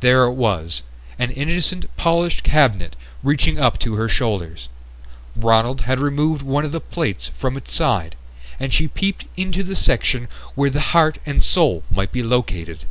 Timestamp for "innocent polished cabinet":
1.30-2.96